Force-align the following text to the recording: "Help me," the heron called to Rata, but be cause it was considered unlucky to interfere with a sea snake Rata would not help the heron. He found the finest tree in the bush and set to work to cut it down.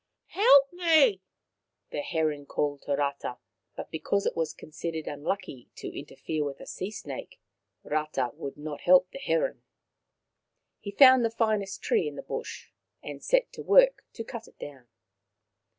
"Help 0.29 0.73
me," 0.73 1.21
the 1.91 2.01
heron 2.01 2.47
called 2.47 2.81
to 2.81 2.95
Rata, 2.95 3.37
but 3.75 3.91
be 3.91 3.99
cause 3.99 4.25
it 4.25 4.35
was 4.35 4.51
considered 4.51 5.05
unlucky 5.05 5.69
to 5.75 5.89
interfere 5.95 6.43
with 6.43 6.59
a 6.59 6.65
sea 6.65 6.89
snake 6.89 7.39
Rata 7.83 8.31
would 8.33 8.57
not 8.57 8.81
help 8.81 9.11
the 9.11 9.19
heron. 9.19 9.61
He 10.79 10.89
found 10.89 11.23
the 11.23 11.29
finest 11.29 11.83
tree 11.83 12.07
in 12.07 12.15
the 12.15 12.23
bush 12.23 12.71
and 13.03 13.23
set 13.23 13.53
to 13.53 13.61
work 13.61 14.03
to 14.13 14.23
cut 14.23 14.47
it 14.47 14.57
down. 14.57 14.87